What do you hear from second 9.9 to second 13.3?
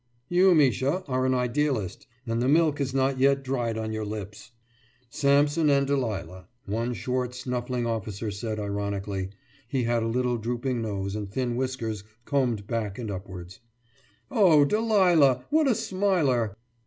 a little drooping nose and thin whiskers combed back and